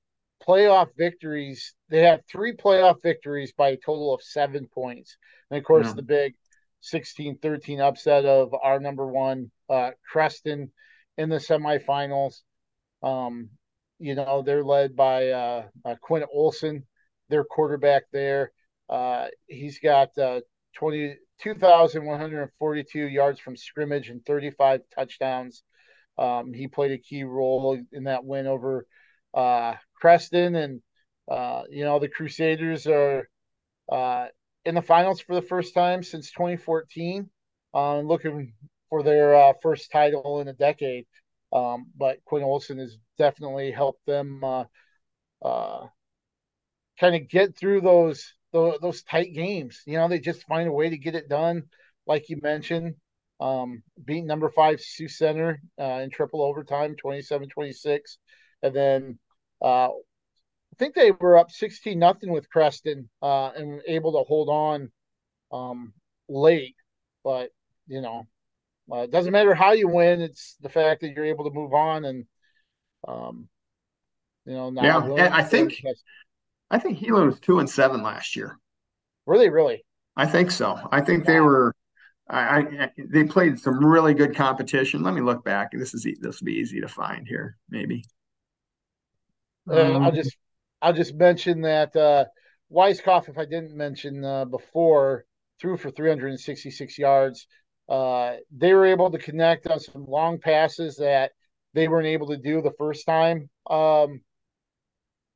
[0.47, 5.17] playoff victories, they have three playoff victories by a total of seven points.
[5.49, 5.93] And of course, yeah.
[5.93, 6.33] the big
[6.81, 10.71] 16 13 upset of our number one, uh, Creston,
[11.17, 12.41] in the semifinals.
[13.01, 13.49] Um,
[13.99, 16.85] you know, they're led by uh, uh, Quinn Olson,
[17.29, 18.51] their quarterback there.
[18.89, 20.41] Uh, he's got uh,
[20.75, 25.63] 20, 2,142 yards from scrimmage and 35 touchdowns.
[26.17, 28.85] Um, he played a key role in that win over
[29.33, 30.55] uh, Creston.
[30.55, 30.81] And,
[31.29, 33.27] uh, you know, the Crusaders are
[33.91, 34.27] uh,
[34.65, 37.29] in the finals for the first time since 2014,
[37.73, 38.53] uh, looking
[38.89, 41.05] for their uh, first title in a decade.
[41.51, 45.85] Um, but Quinn Olson has definitely helped them uh,
[46.99, 49.81] kind of get through those, those, those tight games.
[49.85, 51.63] You know, they just find a way to get it done,
[52.07, 52.95] like you mentioned.
[53.41, 58.17] Um, beat number five Sioux Center uh, in triple overtime, 27-26.
[58.61, 59.19] and then
[59.61, 64.49] uh, I think they were up sixteen nothing with Creston uh, and able to hold
[64.49, 64.91] on
[65.51, 65.93] um,
[66.29, 66.75] late,
[67.23, 67.51] but
[67.87, 68.25] you know
[68.91, 71.73] uh, it doesn't matter how you win; it's the fact that you're able to move
[71.73, 72.25] on and,
[73.07, 73.47] um,
[74.45, 74.73] you know.
[74.75, 75.81] yeah, and I think
[76.73, 78.57] I think Heelan was two and seven last year.
[79.27, 79.85] Were they really?
[80.17, 80.75] I think so.
[80.91, 81.71] I think they were.
[82.27, 85.03] I, I, they played some really good competition.
[85.03, 85.69] Let me look back.
[85.71, 88.03] This is this will be easy to find here, maybe.
[89.69, 90.35] Uh, um, I'll just
[90.81, 92.25] I'll just mention that uh,
[92.71, 95.25] Weiskopf, if I didn't mention uh, before,
[95.61, 97.45] threw for 366 yards.
[97.87, 101.33] Uh, they were able to connect on some long passes that
[101.75, 103.47] they weren't able to do the first time.
[103.69, 104.21] Um,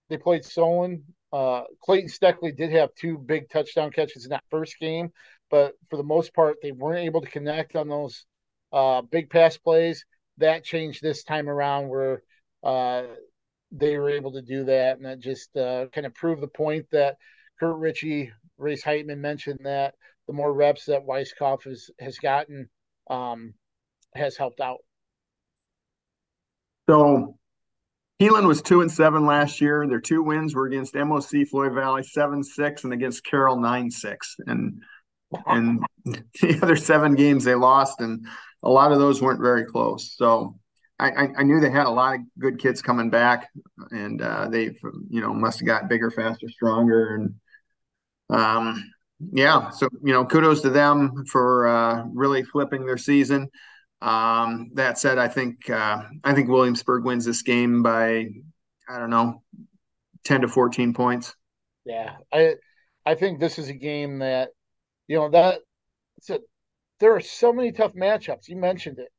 [0.09, 1.03] they played Solon.
[1.31, 5.11] Uh, Clayton Steckley did have two big touchdown catches in that first game,
[5.49, 8.25] but for the most part, they weren't able to connect on those
[8.71, 10.05] uh, big pass plays.
[10.37, 12.21] That changed this time around where
[12.63, 13.03] uh,
[13.71, 16.85] they were able to do that, and that just uh, kind of proved the point
[16.91, 17.17] that
[17.59, 19.95] Kurt Ritchie, Race Heitman mentioned that
[20.27, 22.69] the more reps that Weiskopf has has gotten
[23.09, 23.53] um,
[24.13, 24.79] has helped out.
[26.89, 27.37] So
[28.19, 29.85] Heelan was two and seven last year.
[29.87, 34.35] Their two wins were against MOC Floyd Valley seven six and against Carroll nine six.
[34.47, 34.81] And
[35.45, 38.25] and the other seven games they lost, and
[38.63, 40.15] a lot of those weren't very close.
[40.15, 40.57] So
[40.99, 43.49] I, I knew they had a lot of good kids coming back,
[43.91, 44.75] and uh, they
[45.09, 47.35] you know must have got bigger, faster, stronger, and
[48.29, 48.91] um,
[49.31, 49.69] yeah.
[49.69, 53.49] So you know, kudos to them for uh, really flipping their season.
[54.01, 58.27] Um, that said, I think uh, I think Williamsburg wins this game by
[58.89, 59.41] I don't know,
[60.23, 61.35] ten to fourteen points.
[61.85, 62.55] Yeah, I
[63.05, 64.49] I think this is a game that
[65.07, 65.59] you know that
[66.29, 66.39] a,
[66.99, 68.47] there are so many tough matchups.
[68.47, 69.09] You mentioned it.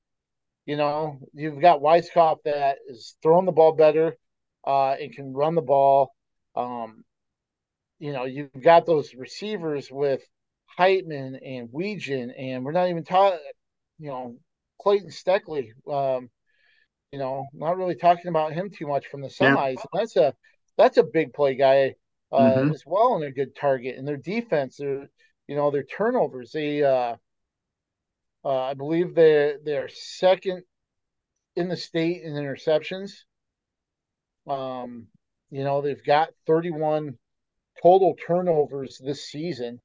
[0.66, 4.16] You know, you've got Weiskopf that is throwing the ball better
[4.66, 6.14] uh, and can run the ball.
[6.54, 7.04] Um,
[7.98, 10.20] you know, you've got those receivers with
[10.78, 13.38] Heitman and Weegen, and we're not even talking,
[13.98, 14.36] you know,
[14.80, 15.72] Clayton Steckley.
[15.90, 16.30] Um,
[17.12, 19.76] you know, not really talking about him too much from the semis.
[19.76, 19.84] Yeah.
[19.92, 20.34] That's a
[20.76, 21.94] that's a big play guy
[22.30, 22.70] uh, mm-hmm.
[22.72, 23.96] as well, and a good target.
[23.96, 25.08] And their defense, their
[25.48, 26.52] you know, their turnovers.
[26.52, 27.16] They, uh,
[28.44, 30.62] uh, I believe they they're second
[31.56, 33.12] in the state in interceptions.
[34.46, 35.08] Um,
[35.50, 37.18] you know, they've got 31
[37.82, 39.80] total turnovers this season.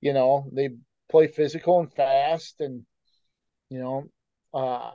[0.00, 0.70] You know, they
[1.10, 2.84] play physical and fast, and
[3.70, 4.04] you know,
[4.54, 4.92] uh,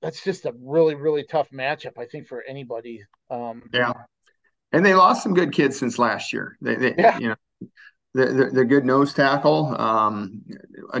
[0.00, 1.98] that's just a really, really tough matchup.
[1.98, 3.02] I think for anybody.
[3.30, 3.92] Um, yeah,
[4.72, 6.56] and they lost some good kids since last year.
[6.60, 7.18] They, they yeah.
[7.18, 7.68] you know,
[8.14, 10.42] the, the, good nose tackle, um,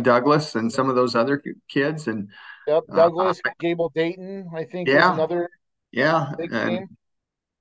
[0.00, 2.28] Douglas, and some of those other kids, and
[2.66, 5.50] yep, uh, Douglas, uh, Gable Dayton, I think, yeah, another
[5.90, 6.88] yeah, and,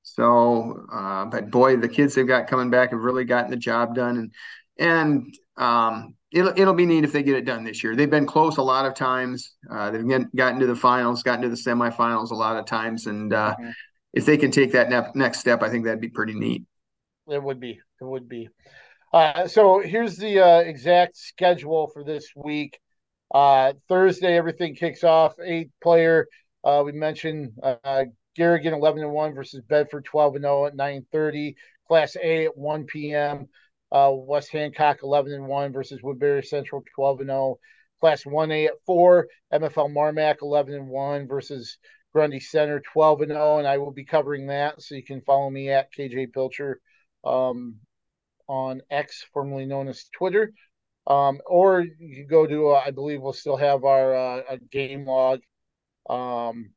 [0.04, 3.94] So, uh, but boy, the kids they've got coming back have really gotten the job
[3.94, 4.34] done, and
[4.78, 7.96] and um, it'll it'll be neat if they get it done this year.
[7.96, 9.56] They've been close a lot of times.
[9.70, 13.08] Uh, they've get, gotten to the finals, gotten to the semifinals a lot of times,
[13.08, 13.72] and uh, mm-hmm.
[14.14, 16.64] if they can take that ne- next step, I think that'd be pretty neat.
[17.28, 17.80] It would be.
[18.02, 18.50] It would be.
[19.14, 22.80] Uh, so here's the uh, exact schedule for this week.
[23.34, 25.34] Uh, Thursday, everything kicks off.
[25.44, 26.28] Eight player.
[26.64, 28.04] Uh, we mentioned uh,
[28.36, 31.56] Garrigan 11 and 1 versus Bedford 12 and 0 at 9:30.
[31.88, 33.48] Class A at 1 p.m.
[33.92, 37.60] Uh, West Hancock 11 and 1 versus Woodbury Central 12 and 0.
[38.00, 39.28] Class 1A at 4.
[39.54, 41.78] MFL Marmac 11 and 1 versus
[42.14, 43.58] Grundy Center 12 and 0.
[43.60, 46.80] And I will be covering that, so you can follow me at KJ Pilcher.
[47.24, 47.76] Um,
[48.48, 50.52] on X, formerly known as Twitter.
[51.08, 55.06] Um, or you can go to, uh, I believe we'll still have our uh, game
[55.06, 55.40] log
[56.10, 56.72] um,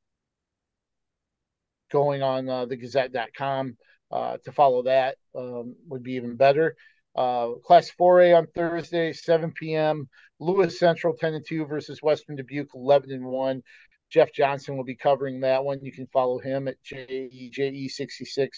[1.90, 3.76] going on uh, Gazette.com
[4.10, 6.76] uh, to follow that um, would be even better.
[7.16, 10.08] Uh, class 4A on Thursday, 7 p.m.
[10.40, 13.62] Lewis Central 10 and 2 versus Western Dubuque 11 and 1.
[14.10, 15.80] Jeff Johnson will be covering that one.
[15.82, 18.48] You can follow him at JEJE66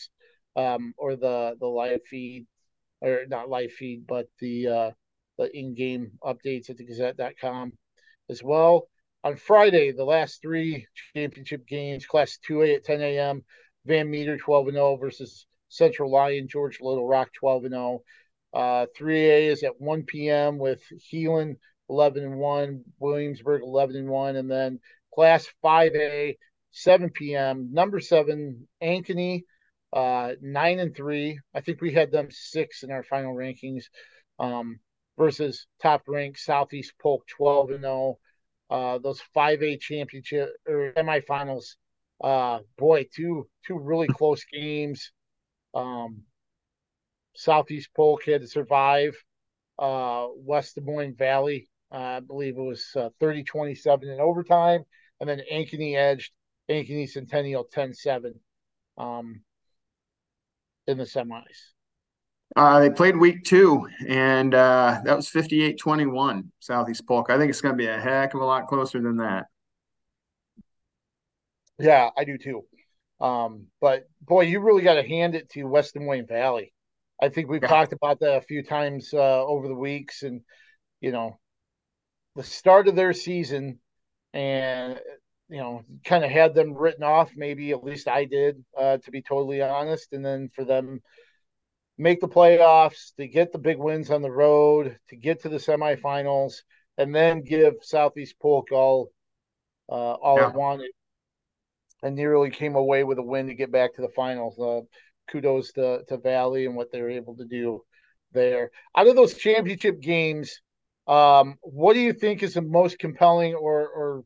[0.57, 2.47] um, or the the live feed
[3.01, 4.91] or not live feed, but the uh,
[5.39, 7.73] the in-game updates at the Gazette.com
[8.31, 8.89] as well.
[9.23, 13.45] On Friday, the last three championship games, Class 2A at 10 a.m.
[13.85, 18.03] Van Meter 12 and 0 versus Central Lyon, George Little Rock 12 and 0.
[18.55, 20.59] Uh, 3A is at 1 p.m.
[20.59, 20.83] with
[21.13, 21.57] Heelan
[21.89, 24.81] 11 and 1, Williamsburg 11 and 1, and then
[25.15, 26.37] Class 5A
[26.73, 27.71] 7 p.m.
[27.73, 29.43] Number seven Ankeny
[29.93, 31.41] uh, nine and three.
[31.55, 33.85] I think we had them six in our final rankings.
[34.39, 34.81] Um,
[35.17, 38.19] versus top ranked Southeast Polk 12 and 0.
[38.69, 41.77] Uh, those 5A championship or semifinals.
[42.23, 45.13] Uh, boy, two two really close games.
[45.75, 46.23] Um,
[47.37, 49.17] Southeast Polk had to survive.
[49.79, 54.85] Uh, West Des Moines Valley, uh, I believe it was uh, 30 27 in overtime.
[55.21, 56.33] And then Ankeny edged
[56.71, 58.35] Ankeny Centennial 10 7.
[58.99, 59.43] Um,
[60.87, 61.73] in the semis?
[62.55, 67.29] Uh, they played week two, and uh, that was 58 21 Southeast Polk.
[67.29, 69.47] I think it's going to be a heck of a lot closer than that.
[71.79, 72.65] Yeah, I do too.
[73.21, 76.73] Um, but boy, you really got to hand it to West Des Moines Valley.
[77.21, 77.69] I think we've yeah.
[77.69, 80.43] talked about that a few times uh, over the weeks, and
[81.01, 81.39] you know,
[82.35, 83.79] the start of their season
[84.33, 85.01] and
[85.49, 87.31] you know, kind of had them written off.
[87.37, 90.13] Maybe at least I did, uh, to be totally honest.
[90.13, 91.01] And then for them
[91.99, 95.57] make the playoffs, to get the big wins on the road, to get to the
[95.57, 96.57] semifinals,
[96.99, 99.11] and then give Southeast Polk all
[99.89, 100.49] uh, all yeah.
[100.49, 100.91] it wanted,
[102.03, 104.59] and nearly came away with a win to get back to the finals.
[104.59, 104.81] Uh,
[105.31, 107.83] kudos to to Valley and what they were able to do
[108.33, 108.71] there.
[108.97, 110.61] Out of those championship games,
[111.07, 114.25] um, what do you think is the most compelling or or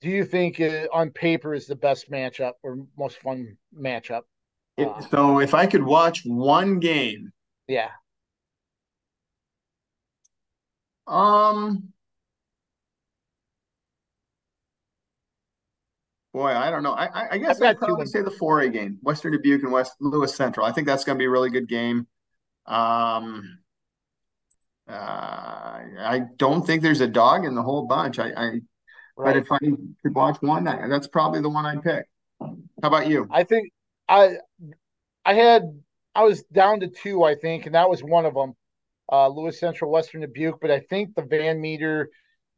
[0.00, 4.22] do you think it, on paper is the best matchup or most fun matchup?
[4.76, 7.32] Uh, so if I could watch one game,
[7.66, 7.90] yeah.
[11.06, 11.93] Um.
[16.34, 16.92] Boy, I don't know.
[16.92, 20.66] I I guess I'd probably say the 4A game, Western Dubuque and West Lewis Central.
[20.66, 22.06] I think that's going to be a really good game.
[22.66, 23.58] Um,
[24.88, 28.18] uh, I don't think there's a dog in the whole bunch.
[28.18, 28.50] I, I
[29.16, 29.34] Right.
[29.34, 32.06] But if I could watch one, that's probably the one I'd pick.
[32.40, 33.28] How about you?
[33.30, 33.72] I think
[34.08, 34.36] I
[35.24, 35.80] I had
[36.14, 38.54] I was down to two, I think, and that was one of them.
[39.10, 42.10] Uh, Lewis Central, Western Dubuque, but I think the Van Meter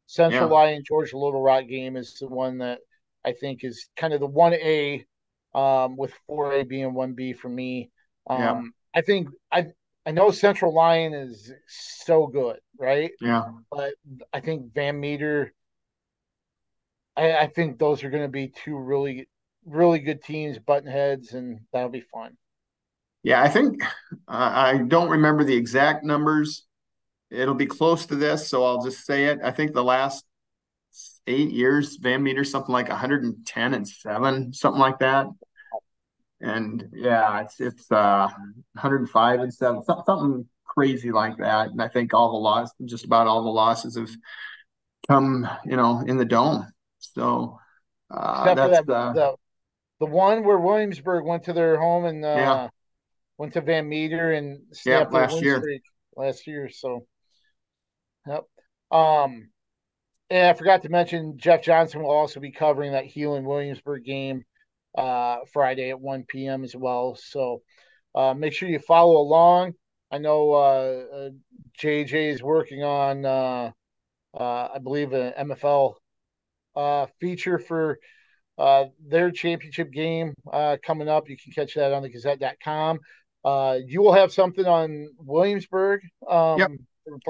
[0.07, 0.53] Central yeah.
[0.53, 2.79] Lyon George Little Rock game is the one that
[3.27, 5.05] I think is kind of the one A,
[5.53, 7.91] um, with four A being one B for me.
[8.29, 8.61] Um, yeah.
[8.95, 9.67] I think I
[10.05, 13.11] I know Central Lyon is so good, right?
[13.21, 13.43] Yeah.
[13.71, 13.93] But
[14.33, 15.53] I think Van Meter
[17.17, 19.27] I, I think those are going to be two really,
[19.65, 22.37] really good teams, button heads, and that'll be fun.
[23.23, 23.87] Yeah, I think uh,
[24.27, 26.65] I don't remember the exact numbers.
[27.29, 29.39] It'll be close to this, so I'll just say it.
[29.43, 30.23] I think the last
[31.27, 35.27] eight years, Van Meter something like 110 and seven, something like that.
[36.39, 38.29] And yeah, it's it's uh
[38.73, 41.69] 105 and seven, something crazy like that.
[41.69, 44.11] And I think all the losses, just about all the losses, have
[45.07, 46.67] come, you know, in the dome.
[46.99, 47.59] So
[48.11, 49.35] uh, that's that, the, the,
[49.99, 52.67] the one where Williamsburg went to their home and uh, yeah.
[53.37, 55.63] went to Van Meter and yeah, last year.
[56.15, 56.69] last year.
[56.69, 57.05] So,
[58.27, 58.43] yep.
[58.91, 59.49] Um,
[60.29, 64.43] and I forgot to mention Jeff Johnson will also be covering that Heelan Williamsburg game
[64.97, 66.63] uh, Friday at 1 p.m.
[66.63, 67.15] as well.
[67.15, 67.61] So
[68.15, 69.73] uh, make sure you follow along.
[70.11, 71.29] I know uh,
[71.79, 73.71] JJ uh, is working on, uh,
[74.37, 75.95] uh, I believe, an MFL
[76.75, 77.99] uh, feature for
[78.57, 81.29] uh, their championship game uh, coming up.
[81.29, 82.99] You can catch that on the Gazette.com.
[83.45, 86.01] Uh, you will have something on Williamsburg.
[86.27, 86.71] Um, yep.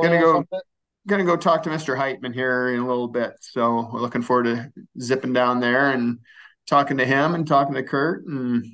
[0.01, 0.33] Gonna go.
[0.33, 0.59] Something?
[1.07, 1.97] Gonna go talk to Mr.
[1.97, 3.33] Heitman here in a little bit.
[3.39, 6.19] So we're looking forward to zipping down there and
[6.67, 8.65] talking to him and talking to Kurt and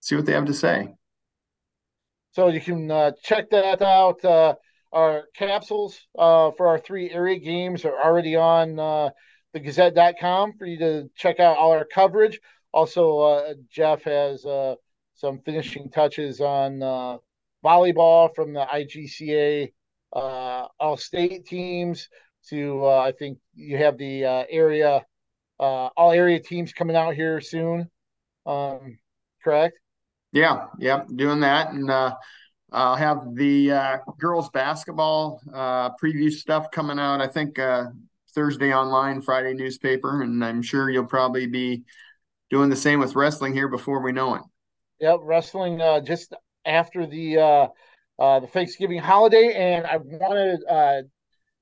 [0.00, 0.94] see what they have to say.
[2.32, 4.24] So you can uh, check that out.
[4.24, 4.54] Uh,
[4.92, 9.10] our capsules uh, for our three area games are already on uh,
[9.54, 12.40] thegazette.com for you to check out all our coverage.
[12.72, 14.74] Also, uh, Jeff has uh,
[15.14, 17.18] some finishing touches on uh,
[17.64, 19.72] volleyball from the IGCA
[20.16, 22.08] uh, all state teams
[22.48, 25.04] to uh, I think you have the uh, area
[25.58, 27.90] all area teams coming out here soon.
[28.44, 28.98] Um,
[29.42, 29.78] correct?
[30.32, 35.40] Yeah, yeah, doing that and I'll have the girls basketball
[36.02, 37.20] preview stuff coming out.
[37.20, 37.58] I think
[38.34, 41.84] Thursday online, Friday newspaper, and I'm sure you'll probably be
[42.50, 44.42] doing the same with wrestling here before we know it.
[45.00, 47.66] Yep, wrestling uh, just after the uh,
[48.18, 51.02] uh, the Thanksgiving holiday, and I want to uh,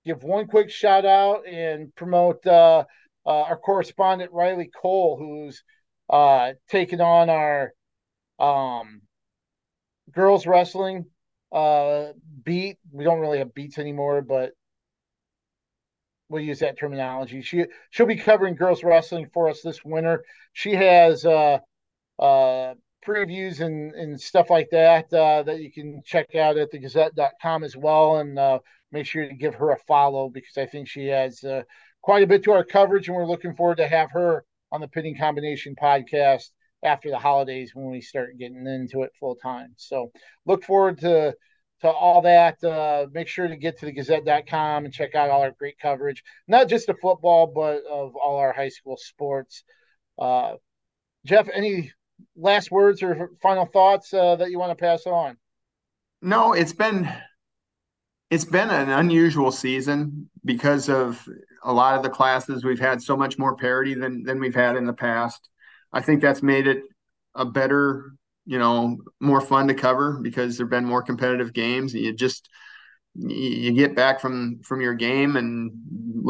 [0.04, 2.84] give one quick shout out and promote uh,
[3.26, 5.62] uh, our correspondent Riley Cole, who's
[6.10, 7.72] uh, taking on our
[8.38, 9.02] um,
[10.12, 11.06] girls wrestling
[11.52, 12.08] uh,
[12.44, 12.78] beat.
[12.92, 14.52] We don't really have beats anymore, but
[16.28, 17.42] we'll use that terminology.
[17.42, 20.24] She she'll be covering girls wrestling for us this winter.
[20.52, 21.58] She has uh,
[22.18, 22.74] uh,
[23.04, 27.76] previews and, and stuff like that uh, that you can check out at thegazette.com as
[27.76, 28.16] well.
[28.16, 28.58] And uh,
[28.92, 31.62] make sure to give her a follow because I think she has uh,
[32.02, 34.88] quite a bit to our coverage, and we're looking forward to have her on the
[34.88, 36.50] Pinning Combination podcast
[36.82, 39.72] after the holidays when we start getting into it full time.
[39.76, 40.12] So
[40.46, 41.34] look forward to
[41.80, 42.62] to all that.
[42.62, 46.22] Uh, make sure to get to the gazette.com and check out all our great coverage,
[46.48, 49.64] not just of football, but of all our high school sports.
[50.18, 50.54] Uh,
[51.26, 51.92] Jeff, any
[52.36, 55.36] last words or final thoughts uh, that you want to pass on?
[56.22, 57.10] No, it's been
[58.30, 61.26] it's been an unusual season because of
[61.62, 64.76] a lot of the classes we've had so much more parity than than we've had
[64.76, 65.48] in the past.
[65.92, 66.82] I think that's made it
[67.34, 68.12] a better
[68.46, 72.48] you know more fun to cover because there've been more competitive games and you just
[73.14, 75.72] you get back from from your game and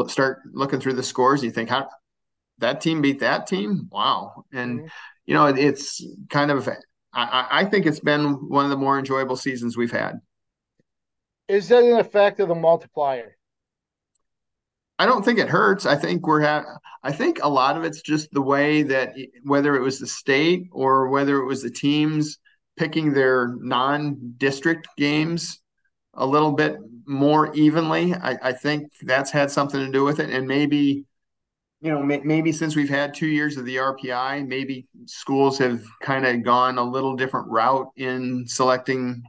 [0.09, 1.43] start looking through the scores.
[1.43, 1.89] You think, how
[2.59, 3.87] that team beat that team?
[3.91, 4.45] Wow!
[4.53, 4.87] And mm-hmm.
[5.25, 6.69] you know, it's kind of.
[7.13, 10.19] I, I think it's been one of the more enjoyable seasons we've had.
[11.47, 13.37] Is that an effect of the multiplier?
[14.97, 15.85] I don't think it hurts.
[15.85, 19.75] I think we're ha- I think a lot of it's just the way that whether
[19.75, 22.39] it was the state or whether it was the teams
[22.77, 25.61] picking their non-district games
[26.13, 28.13] a little bit more evenly.
[28.13, 31.05] I, I think that's had something to do with it, and maybe
[31.85, 36.25] you know maybe since we've had two years of the RPI, maybe schools have kind
[36.25, 39.21] of gone a little different route in selecting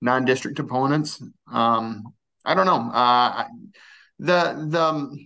[0.00, 1.22] non-district opponents.
[1.52, 2.90] Um, I don't know.
[2.90, 3.44] Uh,
[4.18, 5.18] the the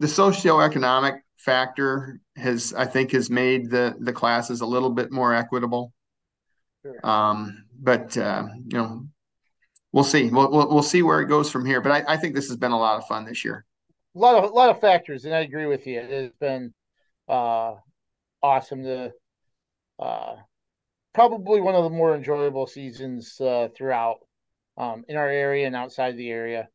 [0.00, 5.34] the socioeconomic factor has I think has made the the classes a little bit more
[5.34, 5.94] equitable.
[6.82, 7.06] Sure.
[7.06, 9.06] Um, but uh, you know,
[9.92, 10.28] we'll see.
[10.28, 11.80] We'll, we'll, we'll see where it goes from here.
[11.80, 13.64] But I, I think this has been a lot of fun this year.
[14.14, 16.00] A lot of a lot of factors, and I agree with you.
[16.00, 16.74] It has been
[17.28, 17.74] uh,
[18.42, 19.12] awesome to
[19.98, 20.36] uh,
[21.14, 24.18] probably one of the more enjoyable seasons uh, throughout
[24.76, 26.68] um, in our area and outside the area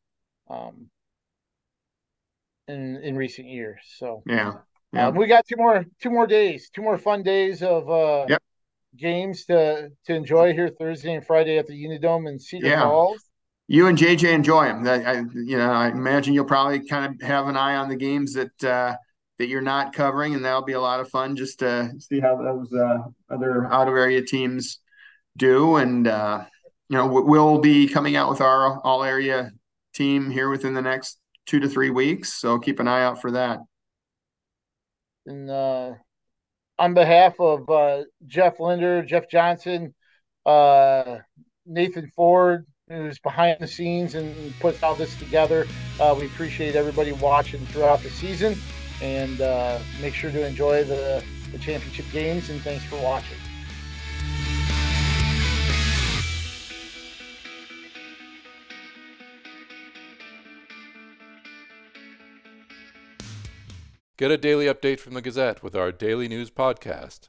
[0.50, 0.88] um,
[2.66, 3.80] in in recent years.
[3.98, 4.54] So yeah,
[4.92, 5.08] yeah.
[5.08, 8.42] Um, we got two more two more days, two more fun days of uh, yep
[8.96, 12.82] games to to enjoy here Thursday and Friday at the Unidome in Cedar yeah.
[12.82, 13.24] Falls.
[13.68, 14.86] You and JJ enjoy them.
[14.86, 18.32] I, you know, I imagine you'll probably kind of have an eye on the games
[18.32, 18.96] that uh,
[19.38, 22.36] that you're not covering, and that'll be a lot of fun just to see how
[22.36, 22.98] those uh,
[23.30, 24.80] other out of area teams
[25.36, 25.76] do.
[25.76, 26.44] And uh,
[26.88, 29.52] you know, we'll be coming out with our all area
[29.94, 32.32] team here within the next two to three weeks.
[32.34, 33.60] So keep an eye out for that.
[35.26, 35.92] And uh,
[36.78, 39.94] on behalf of uh, Jeff Linder, Jeff Johnson,
[40.46, 41.18] uh,
[41.66, 45.66] Nathan Ford, who's behind the scenes and puts all this together.
[46.00, 48.56] Uh, we appreciate everybody watching throughout the season
[49.02, 51.22] and uh, make sure to enjoy the,
[51.52, 52.50] the championship games.
[52.50, 53.36] And thanks for watching.
[64.16, 67.28] Get a daily update from the Gazette with our daily news podcast.